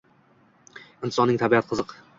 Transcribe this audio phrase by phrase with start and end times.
[1.09, 1.99] Insonning tabiati qiziq.